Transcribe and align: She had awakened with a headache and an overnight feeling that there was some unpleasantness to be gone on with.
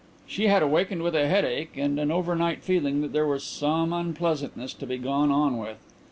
She 0.25 0.47
had 0.47 0.63
awakened 0.63 1.03
with 1.03 1.13
a 1.13 1.27
headache 1.27 1.73
and 1.77 1.99
an 1.99 2.09
overnight 2.09 2.63
feeling 2.63 3.01
that 3.01 3.13
there 3.13 3.27
was 3.27 3.43
some 3.43 3.93
unpleasantness 3.93 4.73
to 4.73 4.87
be 4.87 4.97
gone 4.97 5.29
on 5.29 5.59
with. 5.59 5.77